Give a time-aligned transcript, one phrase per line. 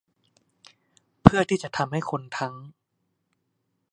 [1.23, 2.53] เพื่อที่จะทำให้คนทั้ง